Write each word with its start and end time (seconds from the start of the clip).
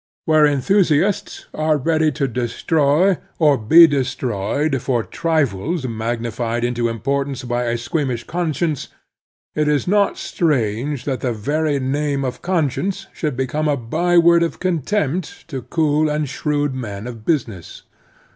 Where 0.25 0.47
enthusiasts 0.47 1.45
are 1.53 1.77
54 1.77 1.77
The 1.77 1.77
Strenuous 1.77 1.77
Life 1.77 1.87
ready 1.87 2.11
to 2.13 2.27
destroy 2.27 3.17
or 3.37 3.57
be 3.59 3.85
destroyed 3.85 4.81
for 4.81 5.03
trifles 5.03 5.87
mag 5.87 6.21
nified 6.23 6.63
into 6.63 6.87
importance 6.89 7.43
by 7.43 7.65
a 7.65 7.77
squeamish 7.77 8.23
conscience, 8.23 8.87
it 9.53 9.67
is 9.67 9.87
not 9.87 10.17
strange 10.17 11.05
that 11.05 11.19
the 11.19 11.33
very 11.33 11.79
name 11.79 12.25
of 12.25 12.41
conscience 12.41 13.05
should 13.13 13.37
become 13.37 13.67
a 13.67 13.77
byword 13.77 14.41
of 14.41 14.59
contempt 14.59 15.47
to 15.49 15.61
cool 15.61 16.09
and 16.09 16.27
shrewd 16.29 16.73
men 16.73 17.05
of 17.05 17.23
business." 17.23 17.83